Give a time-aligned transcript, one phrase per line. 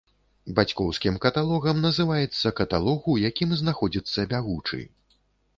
[0.59, 4.83] Бацькоўскім каталогам называецца каталог, у якім знаходзіцца бягучы.